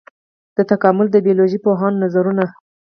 د 0.57 0.59
تکامل 0.71 1.07
د 1.11 1.15
بيولوژي 1.25 1.59
پوهانو 1.65 2.01
نظرونه. 2.05 2.45